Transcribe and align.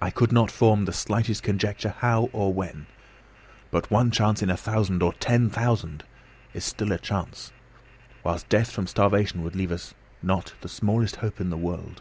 I 0.00 0.08
could 0.08 0.32
not 0.32 0.50
form 0.50 0.86
the 0.86 0.92
slightest 0.94 1.42
conjecture 1.42 1.94
how 1.98 2.30
or 2.32 2.50
when. 2.50 2.86
But 3.70 3.90
one 3.90 4.10
chance 4.10 4.40
in 4.42 4.48
a 4.48 4.56
thousand, 4.56 5.02
or 5.02 5.12
ten 5.12 5.50
thousand, 5.50 6.02
is 6.54 6.64
still 6.64 6.92
a 6.92 6.98
chance; 6.98 7.52
whilst 8.24 8.48
death 8.48 8.70
from 8.70 8.86
starvation 8.86 9.42
would 9.42 9.54
leave 9.54 9.70
us 9.70 9.92
not 10.22 10.54
the 10.62 10.68
smallest 10.70 11.16
hope 11.16 11.42
in 11.42 11.50
the 11.50 11.58
world. 11.58 12.00